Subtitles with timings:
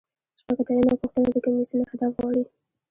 [0.39, 2.43] شپږ اتیا یمه پوښتنه د کمیسیون اهداف غواړي.